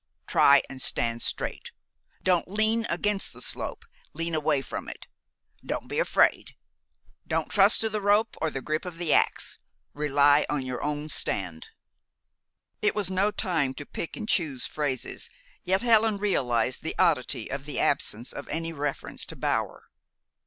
[0.25, 1.69] Try and stand straight.
[2.23, 3.85] Don't lean against the slope.
[4.13, 5.05] Lean away from it.
[5.63, 6.55] Don't be afraid.
[7.27, 9.59] Don't trust to the rope or the grip of the ax.
[9.93, 11.69] Rely on your own stand."
[12.81, 15.29] It was no time to pick and choose phrases,
[15.63, 19.87] yet Helen realized the oddity of the absence of any reference to Bower.